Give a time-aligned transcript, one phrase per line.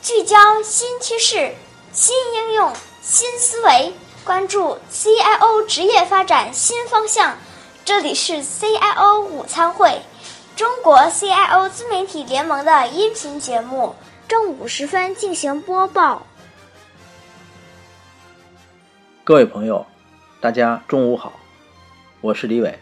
[0.00, 1.54] 聚焦新趋势、
[1.92, 3.92] 新应用、新思维，
[4.24, 7.36] 关注 CIO 职业发展新方向。
[7.84, 10.00] 这里是 CIO 午餐会，
[10.54, 13.96] 中国 CIO 自媒体联盟的音频节目，
[14.28, 16.24] 正午时分进行播报。
[19.24, 19.84] 各位朋友，
[20.40, 21.32] 大家中午好，
[22.20, 22.78] 我是李伟。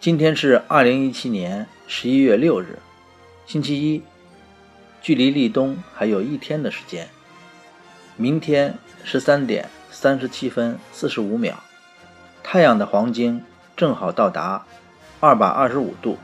[0.00, 2.78] 今天是二零一七年十一月六日，
[3.46, 4.02] 星期一，
[5.04, 7.06] 距离立冬还有一天的时间。
[8.16, 11.62] 明天十三点三十七分四十五秒，
[12.42, 13.42] 太阳的黄经
[13.76, 14.64] 正好到达
[15.20, 16.16] 二百二十五度，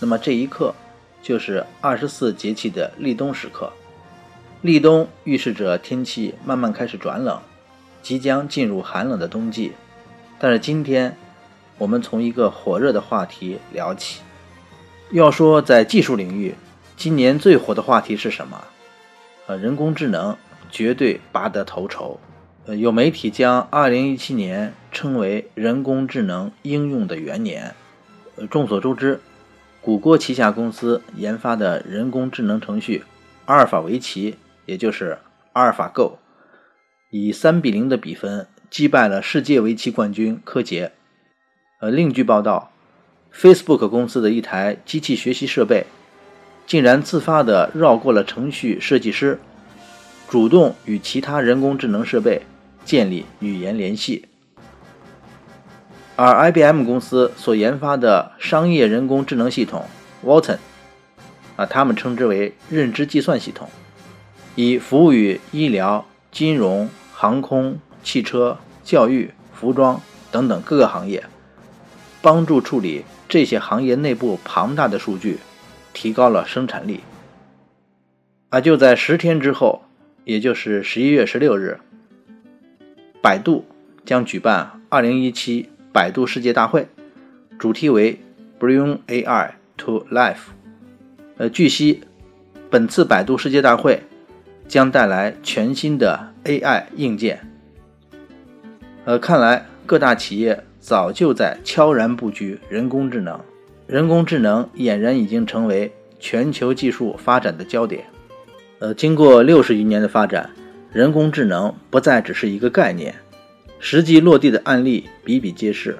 [0.00, 0.74] 那么这一刻
[1.22, 3.70] 就是二十四节气的立冬时刻。
[4.62, 7.38] 立冬预示着天气慢慢开始转冷，
[8.02, 9.74] 即将进入寒冷的冬季。
[10.38, 11.14] 但是今天。
[11.80, 14.20] 我们从一个火热的话题聊起。
[15.12, 16.56] 要说在技术领域，
[16.98, 18.64] 今年最火的话题是什么？
[19.46, 20.36] 呃，人工智能
[20.68, 22.18] 绝对拔得头筹。
[22.66, 27.72] 呃，有媒体将2017年称为人工智能应用的元年。
[28.34, 29.20] 呃，众所周知，
[29.80, 33.04] 谷歌旗下公司研发的人工智能程序
[33.44, 34.34] 阿尔法围棋，
[34.66, 35.18] 也就是
[35.52, 36.18] 阿尔法 Go，
[37.10, 40.90] 以三比零的比分击败了世界围棋冠军柯洁。
[41.80, 42.72] 呃，另据报道
[43.32, 45.86] ，Facebook 公司的一台机器学习设备
[46.68, 49.40] 竟然自发地绕过了程序设计师，
[50.28, 52.42] 主动与其他人工智能设备
[52.84, 54.26] 建立语言联系。
[56.14, 59.86] 而 IBM 公司所研发的商业人工智能系统
[60.22, 60.58] Watson，
[61.56, 63.70] 啊，他们称之为认知计算系统，
[64.54, 71.24] 以服务于医疗、金融、航空、汽车、教育、服装等等各个行业。
[72.20, 75.38] 帮助处理这些行业内部庞大的数据，
[75.98, 77.00] 提高了生产力。
[78.50, 79.82] 而就在十天之后，
[80.22, 81.80] 也就是十一月十六日，
[83.20, 83.64] 百度
[84.04, 86.86] 将举办二零一七百度世界大会，
[87.58, 88.20] 主题为
[88.60, 90.54] “Bring AI to Life”。
[91.36, 92.04] 呃，据悉，
[92.70, 94.04] 本次百度世界大会
[94.68, 97.40] 将带来全新的 AI 硬件。
[99.04, 100.62] 呃，看来各大企业。
[100.80, 103.38] 早就在悄然布局人工智能，
[103.88, 108.04] 人工智能俨然已经成为全球技术发展的焦点。
[108.78, 110.50] 呃，经过六十余年的发展，
[110.92, 113.14] 人工智能不再只是一个概念，
[113.78, 115.98] 实际落地的案例比比皆是。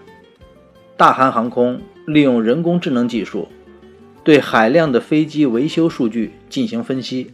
[0.96, 3.48] 大韩航空利用人工智能技术，
[4.22, 7.32] 对海量的飞机维修数据进行分析，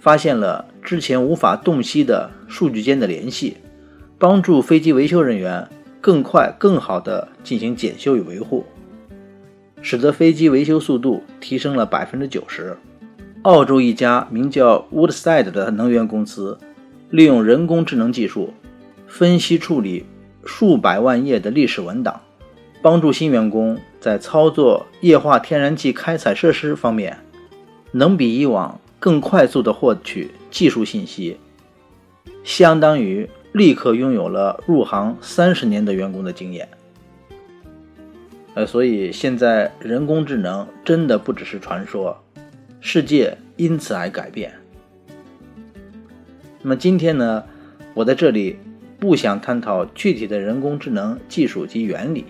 [0.00, 3.56] 发现了之前无法洞悉的数据间的联系，
[4.18, 5.68] 帮助飞机维修人员。
[6.00, 8.66] 更快、更好地进行检修与维护，
[9.82, 12.76] 使得飞机维修速度提升了百分之九十。
[13.42, 16.56] 澳洲一家名叫 Woodside 的能源公司，
[17.10, 18.54] 利用人工智能技术
[19.06, 20.06] 分析处理
[20.44, 22.20] 数百万页的历史文档，
[22.80, 27.18] 帮助新员工在操作液化天然气开采设施方面，
[27.90, 31.36] 能比以往更快速地获取技术信息，
[32.44, 33.28] 相当于。
[33.52, 36.66] 立刻拥有了入行三十年的员工的经验，
[38.54, 42.22] 呃，所以现在人工智能真的不只是传说，
[42.80, 44.52] 世界因此而改变。
[46.60, 47.44] 那么今天呢，
[47.94, 48.58] 我在这里
[48.98, 52.26] 不想探讨具体的人工智能技术及原理，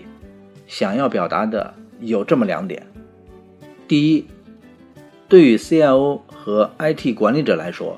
[0.65, 2.87] 想要表达的有这么两点：
[3.87, 4.25] 第一，
[5.27, 7.97] 对于 CIO 和 IT 管理者来说。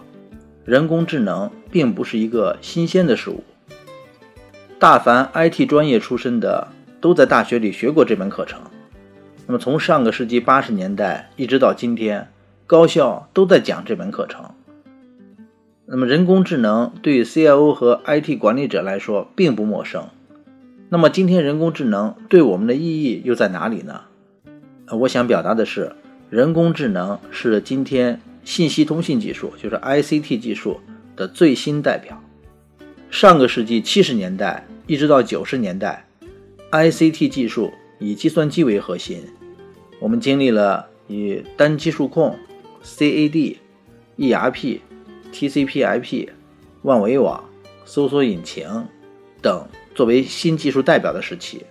[0.66, 3.44] 人工智能并不是一个新鲜的事物，
[4.80, 6.70] 大凡 IT 专业出身的
[7.06, 8.60] 都在大学里学过这门课程。
[9.46, 12.30] 那么从上个世纪八十年代一直到今天，
[12.66, 14.44] 高校都在讲这门课程。
[15.86, 20.08] 那么人工智能对 CIO 和 IT 管理者来说并不陌生。
[20.90, 24.02] 那么今天人工智能对我们的意义又在哪里呢？
[24.90, 25.96] 我想表达的是，
[26.32, 28.20] 人工智能是今天。
[28.44, 30.80] 信息通信技术就是 ICT 技术
[31.16, 32.20] 的最新代表。
[33.12, 36.05] 上个世纪七十年代一直到九十年代
[36.76, 39.24] ，ICT 技术以计算机为核心。
[39.98, 42.38] 我们经历了以单机数控、
[42.84, 43.56] CAD、
[44.18, 44.80] ERP、
[45.32, 46.28] TCP/IP、
[46.82, 47.42] 万维网、
[47.86, 48.68] 搜索引擎
[49.42, 51.66] 等作为新技术代表的时期。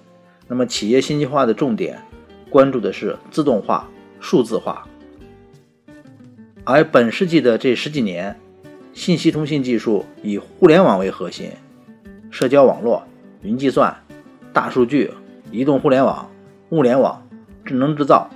[0.48, 2.00] 那么，企业信息化的重点
[2.48, 3.86] 关注的是自动化、
[4.20, 4.88] 数字化。
[6.64, 8.34] 而本世纪的这十几年，
[8.94, 11.50] 信息通信技术以互联网为核心，
[12.30, 13.06] 社交网络、
[13.42, 13.94] 云计算、
[14.54, 15.10] 大数据、
[15.50, 16.30] 移动互联网、
[16.70, 17.26] 物联网、
[17.64, 18.30] 智能制造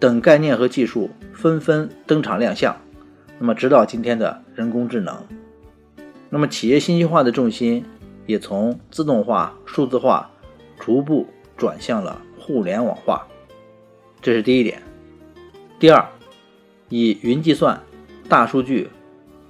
[0.00, 2.76] 等概念和技术纷纷登场亮相，
[3.38, 5.14] 那么直到今天的人工智能，
[6.28, 7.84] 那么企业信息化的重心
[8.26, 10.28] 也从自动化、数字化
[10.80, 11.24] 逐步
[11.56, 13.24] 转向了互联网化，
[14.20, 14.82] 这是第一点。
[15.78, 16.04] 第二，
[16.88, 17.80] 以云计算、
[18.28, 18.90] 大数据、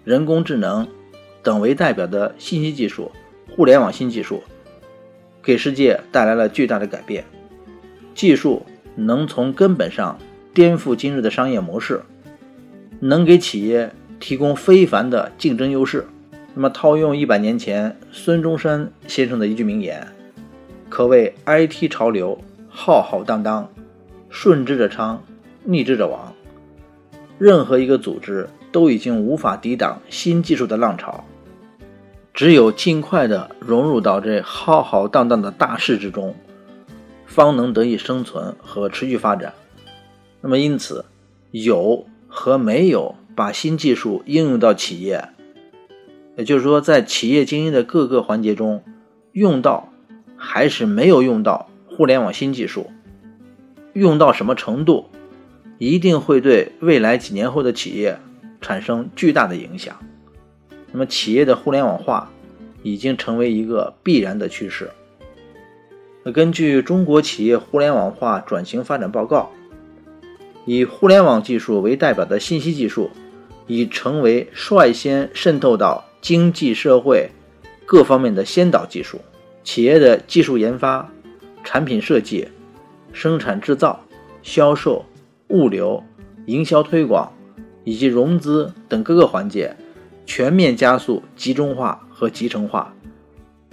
[0.05, 0.87] 人工智能
[1.43, 3.11] 等为代表的信息技术、
[3.57, 4.43] 互联网新技术，
[5.45, 7.25] 给世界带来了巨大的改变。
[8.15, 8.65] 技术
[8.97, 10.19] 能从根本上
[10.53, 12.01] 颠覆今日的商业模式，
[13.01, 16.07] 能给企业提供非凡的竞争优势。
[16.55, 20.07] 那么，套用一百年前孙中山先生的一句名言，
[20.89, 22.39] 可谓 IT 潮流
[22.69, 23.69] 浩浩荡荡，
[24.31, 25.21] 顺之者昌，
[25.65, 26.33] 逆之者亡。
[27.39, 31.25] 任何一个组织都已经无法抵挡新技术的浪潮，
[32.35, 36.35] 只有尽快的融入到这浩浩荡荡的大势之中。
[37.27, 39.55] 方能得以生存和持续发展。
[40.41, 41.05] 那么，因此，
[41.51, 45.31] 有和没有把新技术应用到企业，
[46.37, 48.85] 也就是说，在企业经营的各个环节中
[49.33, 49.89] 用到，
[50.37, 52.89] 还是没有用到互联网新技术，
[53.95, 55.07] 用到什么程度，
[55.79, 58.21] 一定会对未来几年后的企业
[58.61, 59.97] 产生巨大的影响。
[60.95, 62.31] 那么，企业的互联网化
[62.85, 64.89] 已经成为一个必然的趋势。
[66.23, 69.51] 那根据《中国企业互联网化转型发展报告》，
[70.65, 73.11] 以互联网技术为代表的信息技术
[73.67, 77.29] 已成为率先渗透到经济社会
[77.85, 79.21] 各方面的先导技术。
[79.65, 81.11] 企业的技术研发、
[81.65, 82.47] 产品设计、
[83.13, 83.99] 生产制造、
[84.45, 85.05] 销售、
[85.49, 86.05] 物流、
[86.47, 87.33] 营销推广
[87.83, 89.75] 以及融资等各个环节
[90.27, 92.95] 全面加速集中化和集成化，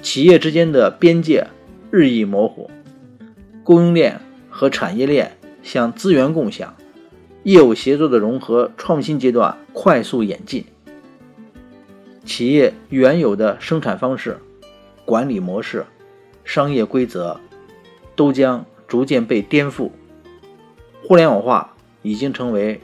[0.01, 1.47] 企业之间的边界。
[1.93, 2.71] 日益模糊，
[3.65, 6.73] 供应链和产业链向资源共享、
[7.43, 10.63] 业务协作的融合创新阶段快速演进，
[12.23, 14.39] 企业原有的生产方式、
[15.03, 15.85] 管理模式、
[16.45, 17.37] 商业规则
[18.15, 19.91] 都将逐渐被颠覆。
[21.03, 22.79] 互联网化已经成为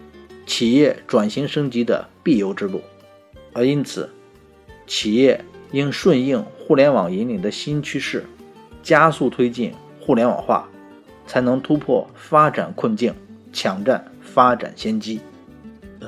[0.46, 2.82] 企业转型升级的必由之路，
[3.58, 4.08] 而因此，
[4.86, 8.24] 企业应顺应互联网引领的新趋势。
[8.84, 10.70] 加速推进互联网化，
[11.26, 13.12] 才能突破发展困境，
[13.52, 15.20] 抢占发展先机。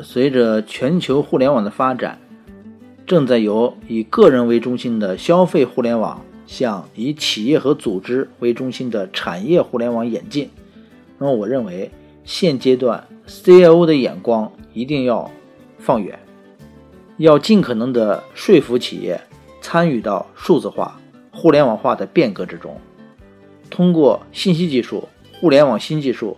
[0.04, 2.20] 随着全球互联网的发展，
[3.08, 10.52] 正在由以个人为中心的消费互联网向以企业和组织为中心的产业互联网演进。
[11.18, 11.90] 那么，我认为
[12.24, 15.30] 现阶段 CIO 的眼光一定要
[15.80, 16.18] 放远，
[17.20, 19.20] 要尽可能的说服企业
[19.62, 21.00] 参与到数字化。
[21.32, 22.80] 互联网化的变革之中，
[23.70, 25.08] 通过信息技术、
[25.40, 26.38] 互联网新技术，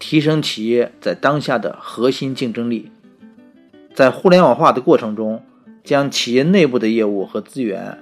[0.00, 2.90] 提升企业在当下的核心竞争力。
[3.94, 5.44] 在互联网化的过程中，
[5.84, 7.98] 将企业内部的业务和资源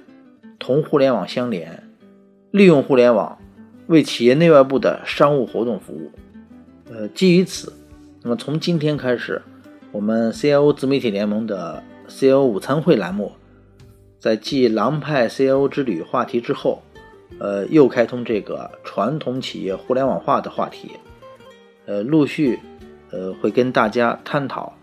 [0.57, 1.83] 同互联网相连，
[2.49, 3.37] 利用互联网
[3.87, 6.11] 为企业内外部的商务活动服务。
[6.89, 7.71] 呃，基于此，
[8.23, 9.39] 那么从今天开始，
[9.91, 13.31] 我们 CIO 自媒体联盟的 CIO 午餐会栏目。
[14.19, 16.83] 在继狼派 CIO 之旅话题之后，
[17.39, 20.91] 呃，又开通这个传统企业互联网化的话题，
[21.87, 22.59] 呃，陆续，
[23.09, 24.73] 呃，会跟大家探讨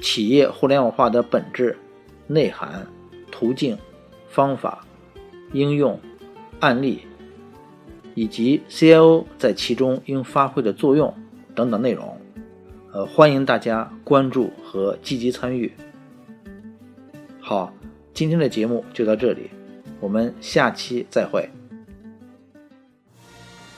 [0.00, 1.78] 企业互联网化的本质、
[2.26, 2.84] 内涵、
[3.30, 3.78] 途径、
[4.28, 4.84] 方法、
[5.52, 6.00] 应用、
[6.58, 7.02] 案例，
[8.16, 11.14] 以及 CIO 在其中应发挥的作用
[11.54, 12.20] 等等内容，
[12.92, 15.70] 呃，欢迎大家关注和积极参与。
[17.48, 17.72] 好。
[18.12, 19.48] 今天的节目就到这里，
[20.00, 21.48] 我们下期再会。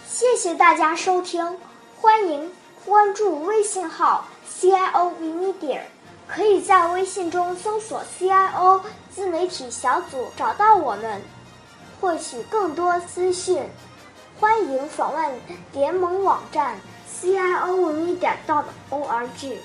[0.06, 1.44] 谢谢大家收听，
[2.00, 2.50] 欢迎
[2.86, 5.80] 关注微信号 CIO Media，
[6.26, 11.20] 可以在微信中搜索 CIO 自媒体小组找到我们，
[12.00, 13.62] 获取更多资讯。
[14.40, 15.32] 欢迎访问
[15.74, 16.78] 联盟网站
[17.20, 19.56] CIO Media dot org。